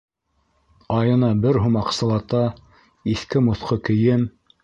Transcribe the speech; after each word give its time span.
Айына 0.99 1.29
бер 1.43 1.59
һум 1.65 1.77
аҡсалата, 1.83 2.41
иҫке-моҫҡо 3.13 3.81
кейем. 3.91 4.27